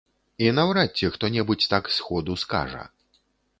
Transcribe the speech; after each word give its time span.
І 0.45 0.45
наўрад 0.59 0.89
ці 1.01 1.09
хто-небудзь 1.17 1.69
так 1.75 1.93
сходу 1.99 2.41
скажа. 2.47 2.83